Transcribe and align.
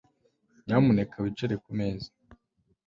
Nyamuneka 0.65 1.15
wicare 1.23 1.55
kumeza 1.63 2.09